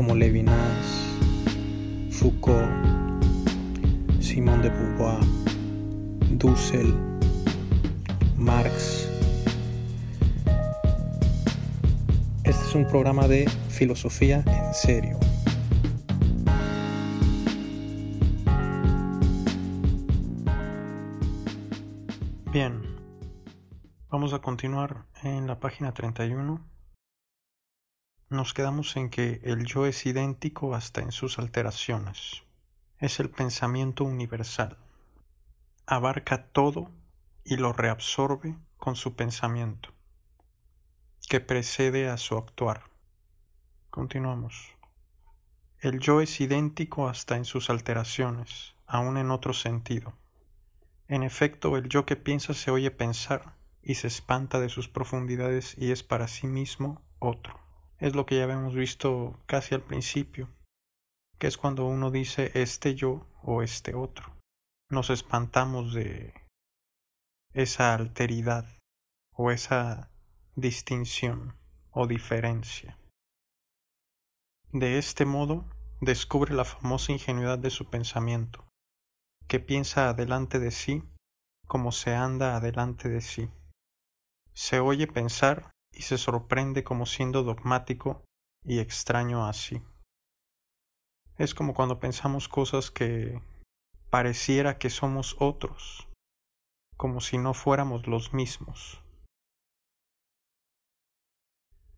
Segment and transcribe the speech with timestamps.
[0.00, 0.86] como Levinas,
[2.10, 2.66] Foucault,
[4.18, 5.20] Simón de Beauvoir,
[6.38, 6.94] Dussel,
[8.38, 9.10] Marx.
[12.44, 15.18] Este es un programa de filosofía en serio.
[22.54, 22.80] Bien,
[24.08, 26.69] vamos a continuar en la página 31.
[28.30, 32.44] Nos quedamos en que el yo es idéntico hasta en sus alteraciones.
[32.98, 34.78] Es el pensamiento universal.
[35.84, 36.92] Abarca todo
[37.42, 39.92] y lo reabsorbe con su pensamiento,
[41.28, 42.84] que precede a su actuar.
[43.90, 44.76] Continuamos.
[45.80, 50.14] El yo es idéntico hasta en sus alteraciones, aun en otro sentido.
[51.08, 55.76] En efecto, el yo que piensa se oye pensar y se espanta de sus profundidades
[55.76, 57.59] y es para sí mismo otro.
[58.00, 60.48] Es lo que ya habíamos visto casi al principio,
[61.38, 64.34] que es cuando uno dice este yo o este otro.
[64.90, 66.32] Nos espantamos de
[67.52, 68.66] esa alteridad
[69.34, 70.10] o esa
[70.56, 71.58] distinción
[71.90, 72.98] o diferencia.
[74.72, 75.66] De este modo,
[76.00, 78.66] descubre la famosa ingenuidad de su pensamiento,
[79.46, 81.02] que piensa adelante de sí
[81.70, 83.48] como se anda adelante de sí.
[84.54, 88.24] Se oye pensar y se sorprende como siendo dogmático
[88.64, 89.82] y extraño así.
[91.38, 93.40] Es como cuando pensamos cosas que
[94.10, 96.08] pareciera que somos otros,
[96.96, 99.02] como si no fuéramos los mismos.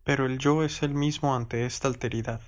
[0.03, 2.41] Pero el yo es el mismo ante esta alteridad,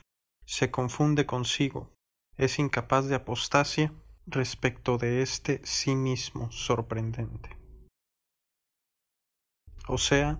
[0.45, 1.93] se confunde consigo,
[2.37, 3.93] es incapaz de apostasia
[4.27, 7.57] respecto de este sí mismo sorprendente.
[9.87, 10.39] O sea,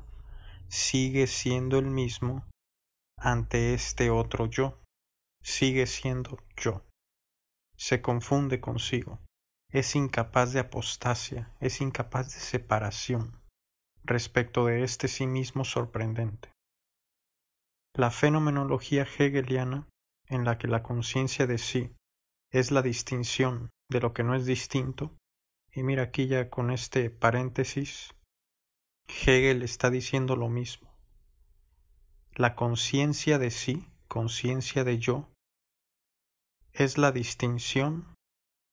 [0.67, 2.47] sigue siendo el mismo
[3.17, 4.81] ante este otro yo,
[5.41, 6.85] sigue siendo yo.
[7.77, 9.19] Se confunde consigo,
[9.69, 13.41] es incapaz de apostasia, es incapaz de separación
[14.03, 16.51] respecto de este sí mismo sorprendente.
[17.93, 19.87] La fenomenología hegeliana,
[20.27, 21.95] en la que la conciencia de sí
[22.51, 25.15] es la distinción de lo que no es distinto.
[25.71, 28.13] Y mira aquí ya con este paréntesis,
[29.07, 30.93] Hegel está diciendo lo mismo.
[32.33, 35.29] La conciencia de sí, conciencia de yo,
[36.73, 38.13] es la distinción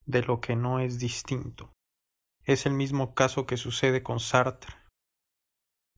[0.07, 1.73] de lo que no es distinto.
[2.45, 4.75] Es el mismo caso que sucede con Sartre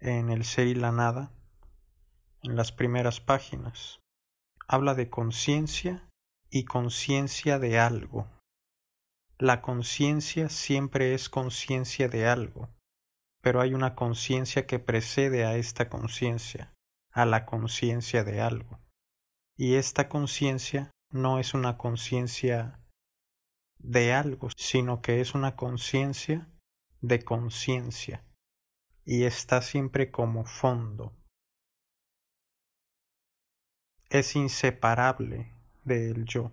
[0.01, 1.33] en El ser y la nada,
[2.43, 4.01] en las primeras páginas.
[4.69, 6.07] Habla de conciencia
[6.51, 8.29] y conciencia de algo.
[9.39, 12.69] La conciencia siempre es conciencia de algo,
[13.45, 16.73] pero hay una conciencia que precede a esta conciencia,
[17.13, 18.81] a la conciencia de algo.
[19.55, 22.81] Y esta conciencia no es una conciencia
[23.77, 26.49] de algo, sino que es una conciencia
[27.03, 28.25] de conciencia,
[29.05, 31.15] y está siempre como fondo.
[34.09, 35.53] Es inseparable
[35.85, 36.51] del yo.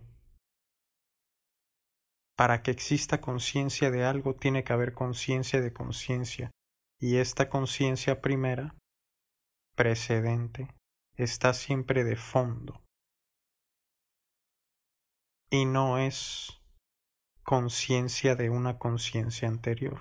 [2.35, 6.51] Para que exista conciencia de algo tiene que haber conciencia de conciencia,
[7.01, 8.75] y esta conciencia primera,
[9.75, 10.67] precedente,
[11.17, 12.79] está siempre de fondo.
[15.49, 16.61] Y no es
[17.43, 19.99] conciencia de una conciencia anterior.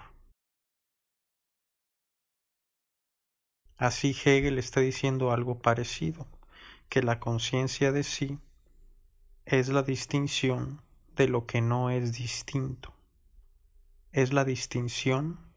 [3.78, 6.28] Así Hegel está diciendo algo parecido,
[6.90, 8.38] que la conciencia de sí
[9.46, 10.82] es la distinción
[11.16, 12.94] de lo que no es distinto.
[14.12, 15.49] Es la distinción,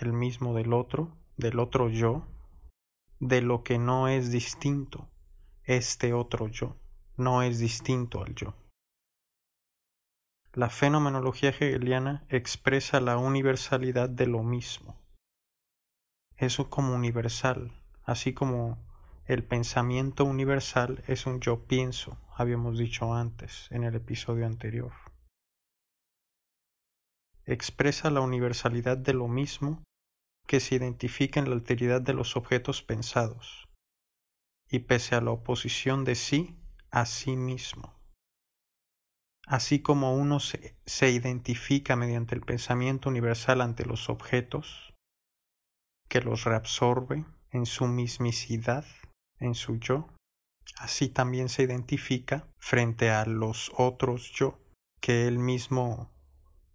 [0.00, 2.26] el mismo del otro, del otro yo,
[3.20, 5.08] de lo que no es distinto.
[5.64, 6.76] Este otro yo
[7.16, 8.54] no es distinto al yo.
[10.54, 14.96] La fenomenología hegeliana expresa la universalidad de lo mismo.
[16.36, 17.72] Eso como universal,
[18.04, 18.78] así como
[19.26, 24.92] el pensamiento universal es un yo pienso, habíamos dicho antes en el episodio anterior.
[27.44, 29.82] Expresa la universalidad de lo mismo
[30.48, 33.68] que se identifica en la alteridad de los objetos pensados,
[34.70, 36.58] y pese a la oposición de sí,
[36.90, 37.94] a sí mismo.
[39.46, 44.94] Así como uno se, se, identifica mediante el pensamiento universal ante los objetos,
[46.08, 48.86] que los reabsorbe en su mismicidad,
[49.38, 50.08] en su yo,
[50.78, 54.58] así también se identifica frente a los otros yo,
[55.00, 56.10] que él mismo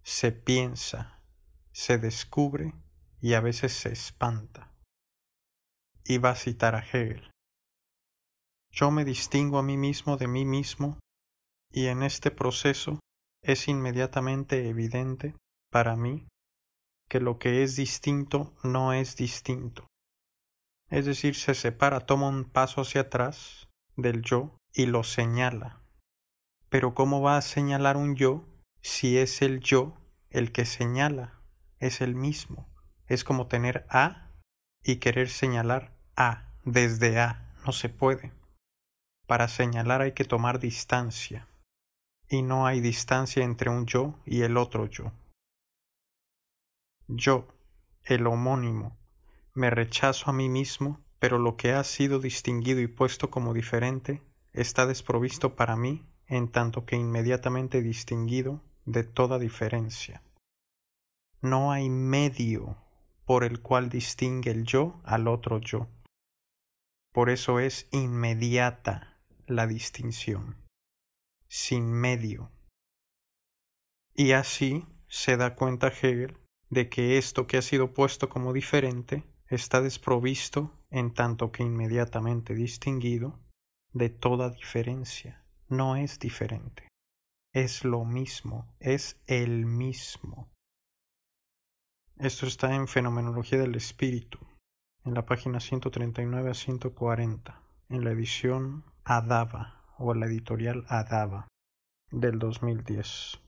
[0.04, 1.24] se piensa,
[1.72, 2.74] se descubre
[3.24, 4.70] y a veces se espanta.
[6.22, 7.32] Va a citar a Hegel.
[8.70, 11.00] Yo me distingo a mí mismo de mí mismo
[11.72, 13.00] y en este proceso
[13.42, 15.36] es inmediatamente evidente
[15.72, 16.28] para mí
[17.10, 19.88] que lo que es distinto no es distinto.
[20.90, 25.82] Es decir, se separa, toma un paso hacia atrás del yo y lo señala.
[26.68, 28.46] Pero ¿cómo va a señalar un yo
[28.82, 29.98] si es el yo
[30.30, 31.42] el que señala?
[31.80, 32.73] Es el mismo.
[33.08, 34.30] Es como tener A
[34.84, 37.54] y querer señalar A desde A.
[37.66, 38.32] No se puede.
[39.28, 41.48] Para señalar hay que tomar distancia.
[42.28, 45.12] Y no hay distancia entre un yo y el otro yo.
[47.08, 47.48] Yo,
[48.04, 48.98] el homónimo,
[49.54, 54.22] me rechazo a mí mismo, pero lo que ha sido distinguido y puesto como diferente
[54.52, 60.24] está desprovisto para mí en tanto que inmediatamente distinguido de toda diferencia.
[61.42, 62.78] No hay medio
[63.26, 65.88] por el cual distingue el yo al otro yo.
[67.12, 70.58] Por eso es inmediata la distinción,
[71.48, 72.52] sin medio.
[74.14, 76.38] Y así se da cuenta Hegel
[76.70, 82.56] de que esto que ha sido puesto como diferente está desprovisto en tanto que inmediatamente
[82.56, 83.40] distinguido
[83.92, 85.46] de toda diferencia.
[85.68, 86.88] No es diferente.
[87.54, 90.53] Es lo mismo, es el mismo.
[92.20, 94.38] Esto está en Fenomenología del Espíritu,
[95.04, 101.48] en la página 139 a 140, en la edición Adava o la editorial Adava
[102.12, 103.42] del 2010.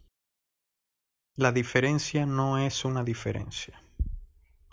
[1.35, 3.81] La diferencia no es una diferencia.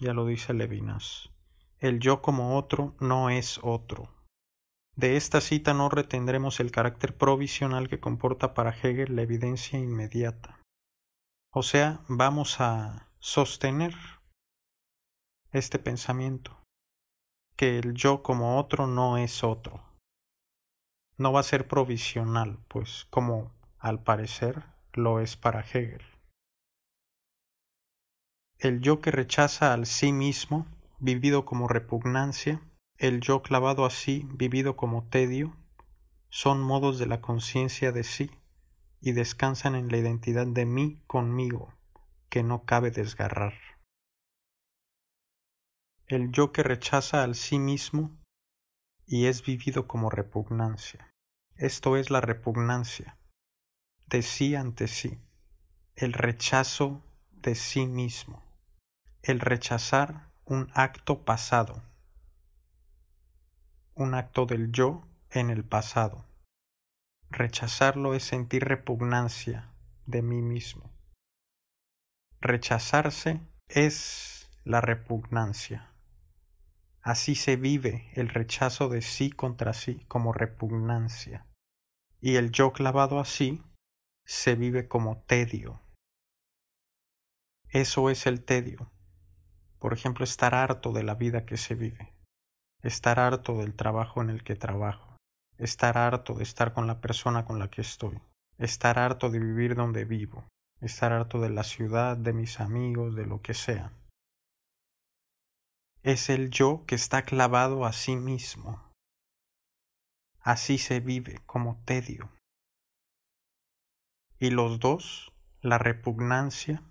[0.00, 1.30] Ya lo dice Levinas.
[1.78, 4.08] El yo como otro no es otro.
[4.96, 10.60] De esta cita no retendremos el carácter provisional que comporta para Hegel la evidencia inmediata.
[11.50, 13.94] O sea, vamos a sostener
[15.52, 16.58] este pensamiento,
[17.56, 19.80] que el yo como otro no es otro.
[21.19, 26.02] No va a ser provisional, pues como al parecer lo es para Hegel.
[28.58, 30.66] El yo que rechaza al sí mismo,
[30.98, 32.60] vivido como repugnancia,
[32.98, 35.56] el yo clavado así, vivido como tedio,
[36.28, 38.32] son modos de la conciencia de sí
[39.00, 41.72] y descansan en la identidad de mí conmigo,
[42.32, 43.52] que no cabe desgarrar.
[46.06, 48.19] El yo que rechaza al sí mismo
[49.05, 51.12] y es vivido como repugnancia.
[51.56, 53.19] Esto es la repugnancia
[54.06, 55.20] de sí ante sí,
[55.94, 58.43] el rechazo de sí mismo
[59.23, 61.82] el rechazar un acto pasado,
[63.94, 66.25] un acto del yo en el pasado.
[67.29, 69.70] Rechazarlo es sentir repugnancia
[70.06, 70.91] de mí mismo.
[72.44, 75.94] Rechazarse es la repugnancia.
[77.00, 81.46] Así se vive el rechazo de sí contra sí como repugnancia.
[82.20, 83.62] Y el yo clavado así
[84.26, 85.82] se vive como tedio.
[87.69, 88.90] Eso es el tedio,
[89.78, 92.12] por ejemplo, estar harto de la vida que se vive,
[92.81, 95.17] estar harto del trabajo en el que trabajo,
[95.58, 98.20] estar harto de estar con la persona con la que estoy,
[98.58, 100.48] estar harto de vivir donde vivo,
[100.82, 103.93] estar harto de la ciudad, de mis amigos, de lo que sea.
[106.03, 108.93] Es el yo que está clavado a sí mismo.
[110.41, 112.31] Así se vive como tedio.
[114.41, 116.82] Y los dos, la repugnancia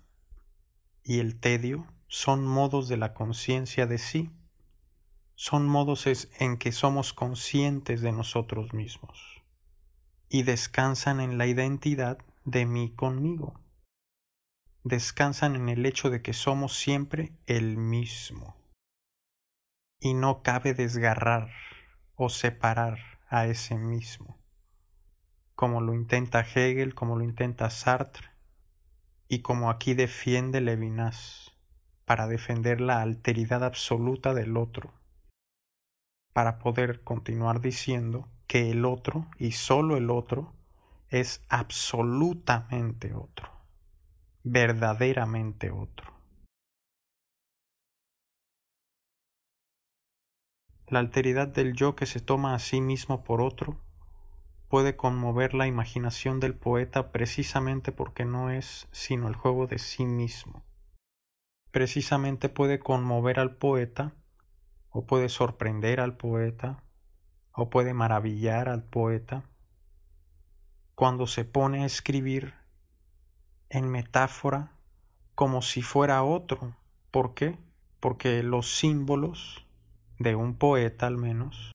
[1.04, 4.30] y el tedio, son modos de la conciencia de sí,
[5.34, 6.06] son modos
[6.38, 9.42] en que somos conscientes de nosotros mismos
[10.28, 13.61] y descansan en la identidad de mí conmigo.
[14.84, 18.56] Descansan en el hecho de que somos siempre el mismo.
[20.00, 21.50] Y no cabe desgarrar
[22.16, 22.98] o separar
[23.28, 24.38] a ese mismo,
[25.54, 28.32] como lo intenta Hegel, como lo intenta Sartre
[29.28, 31.52] y como aquí defiende Levinas
[32.04, 34.92] para defender la alteridad absoluta del otro,
[36.34, 40.52] para poder continuar diciendo que el otro y solo el otro
[41.08, 43.51] es absolutamente otro,
[44.44, 46.12] verdaderamente otro.
[50.88, 53.80] La alteridad del yo que se toma a sí mismo por otro
[54.68, 60.04] puede conmover la imaginación del poeta precisamente porque no es sino el juego de sí
[60.04, 60.64] mismo.
[61.70, 64.14] Precisamente puede conmover al poeta,
[64.90, 66.84] o puede sorprender al poeta,
[67.52, 69.48] o puede maravillar al poeta,
[70.94, 72.61] cuando se pone a escribir
[73.72, 74.72] en metáfora
[75.34, 76.76] como si fuera otro.
[77.10, 77.58] ¿Por qué?
[78.00, 79.66] Porque los símbolos
[80.18, 81.72] de un poeta al menos,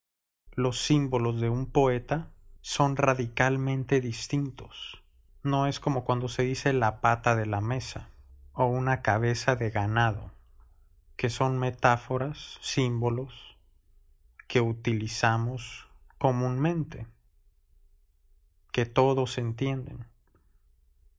[0.53, 2.29] los símbolos de un poeta
[2.61, 5.03] son radicalmente distintos.
[5.41, 8.09] No es como cuando se dice la pata de la mesa
[8.53, 10.31] o una cabeza de ganado,
[11.15, 13.57] que son metáforas, símbolos
[14.47, 15.87] que utilizamos
[16.19, 17.07] comúnmente,
[18.71, 20.05] que todos entienden.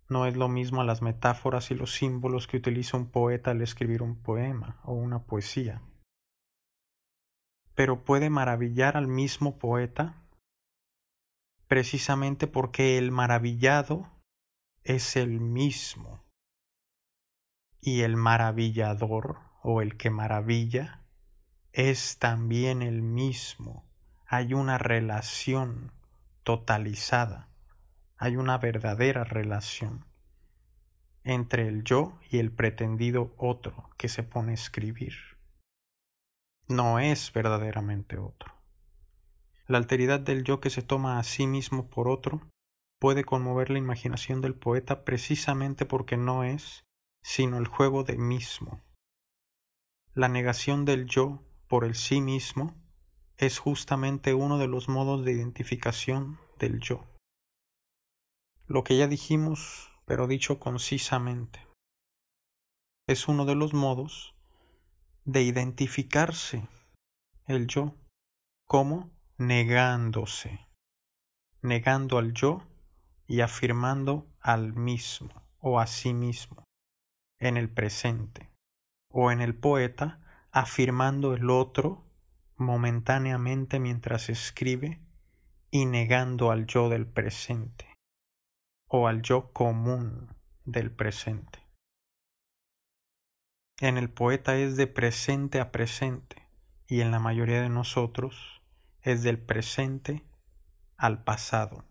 [0.09, 4.03] No es lo mismo las metáforas y los símbolos que utiliza un poeta al escribir
[4.03, 5.83] un poema o una poesía.
[7.75, 10.23] Pero puede maravillar al mismo poeta
[11.69, 14.09] precisamente porque el maravillado
[14.83, 16.25] es el mismo
[17.81, 21.05] y el maravillador o el que maravilla
[21.73, 23.85] es también el mismo.
[24.27, 25.93] Hay una relación
[26.43, 27.48] totalizada,
[28.19, 30.05] hay una verdadera relación
[31.23, 35.15] entre el yo y el pretendido otro que se pone a escribir.
[36.67, 38.55] No es verdaderamente otro.
[39.67, 42.49] La alteridad del yo que se toma a sí mismo por otro
[42.99, 46.85] puede conmover la imaginación del poeta precisamente porque no es
[47.23, 48.83] sino el juego de mismo.
[50.15, 52.75] La negación del yo por el sí mismo
[53.37, 57.18] es justamente uno de los modos de identificación del yo.
[58.71, 61.67] Lo que ya dijimos, pero dicho concisamente,
[63.07, 64.35] es uno de los modos
[65.25, 66.69] de identificarse
[67.47, 67.95] el yo
[68.67, 70.69] como negándose,
[71.63, 72.63] negando al yo
[73.27, 76.65] y afirmando al mismo o a sí mismo
[77.41, 78.51] en el presente,
[79.11, 80.21] o en el poeta
[80.51, 82.05] afirmando el otro
[82.57, 85.01] momentáneamente mientras escribe
[85.71, 87.88] y negando al yo del presente,
[88.89, 91.61] o al yo común del presente.
[93.81, 96.49] En el poeta es de presente a presente,
[96.89, 98.63] y en la mayoría de nosotros
[99.03, 100.25] es del presente
[100.97, 101.85] al pasado.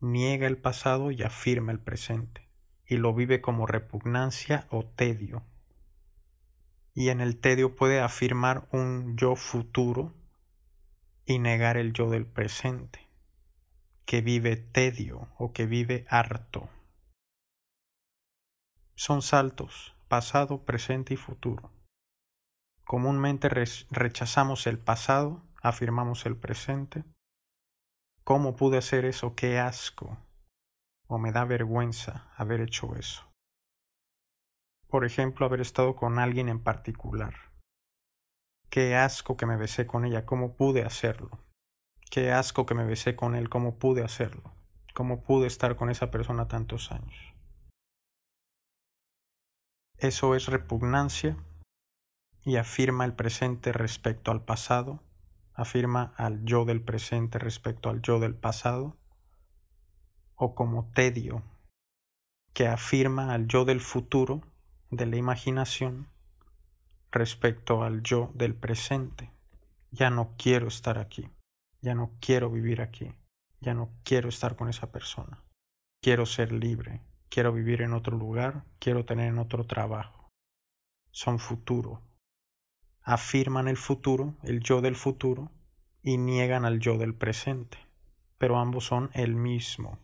[0.00, 2.48] Niega el pasado y afirma el presente,
[2.86, 5.44] y lo vive como repugnancia o tedio.
[6.92, 10.12] Y en el tedio puede afirmar un yo futuro
[11.24, 13.01] y negar el yo del presente,
[14.04, 16.68] que vive tedio o que vive harto.
[18.94, 21.70] Son saltos, pasado, presente y futuro.
[22.84, 27.04] Comúnmente rechazamos el pasado afirmamos el presente.
[28.24, 29.34] ¿Cómo pude hacer eso?
[29.34, 30.18] ¡Qué asco!
[31.06, 33.28] O me da vergüenza haber hecho eso.
[34.88, 37.34] Por ejemplo, haber estado con alguien en particular.
[38.68, 41.30] Qué asco que me besé con ella, ¿cómo pude hacerlo?
[42.12, 44.52] Qué asco que me besé con él, ¿cómo pude hacerlo?
[44.92, 47.34] ¿Cómo pude estar con esa persona tantos años?
[49.96, 51.38] Eso es repugnancia
[52.44, 55.00] y afirma el presente respecto al pasado
[55.54, 58.96] afirma al yo del presente respecto al yo del pasado,
[60.34, 61.42] o como tedio,
[62.52, 64.42] que afirma al yo del futuro
[64.90, 66.08] de la imaginación
[67.10, 69.30] respecto al yo del presente.
[69.90, 71.28] Ya no quiero estar aquí,
[71.82, 73.12] ya no quiero vivir aquí,
[73.60, 75.44] ya no quiero estar con esa persona.
[76.00, 80.30] Quiero ser libre, quiero vivir en otro lugar, quiero tener en otro trabajo.
[81.10, 82.00] Son futuro,
[83.02, 85.50] afirman el futuro, el yo del futuro,
[86.02, 87.78] y niegan al yo del presente,
[88.38, 89.98] pero ambos son el mismo.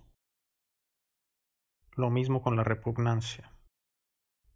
[1.92, 3.52] Lo mismo con la repugnancia.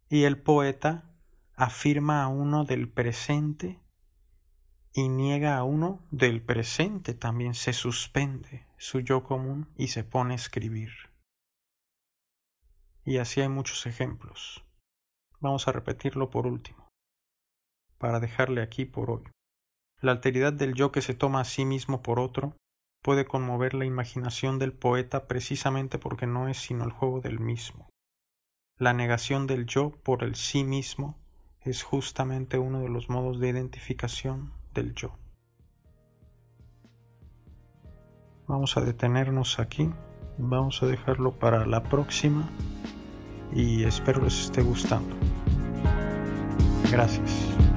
[0.07, 1.09] Y el poeta
[1.55, 3.82] afirma a uno del presente
[4.93, 7.13] y niega a uno del presente.
[7.13, 10.91] También se suspende su yo común y se pone a escribir.
[13.03, 14.63] Y así hay muchos ejemplos.
[15.39, 16.87] Vamos a repetirlo por último
[17.97, 19.23] para dejarle aquí por hoy.
[20.01, 22.57] La alteridad del yo que se toma a sí mismo por otro
[23.01, 27.89] puede conmover la imaginación del poeta precisamente porque no es sino el juego del mismo.
[28.77, 31.17] La negación del yo por el sí mismo
[31.61, 35.17] es justamente uno de los modos de identificación del yo.
[38.47, 39.89] Vamos a detenernos aquí,
[40.37, 42.49] vamos a dejarlo para la próxima
[43.53, 45.15] y espero les esté gustando.
[46.91, 47.72] Gracias.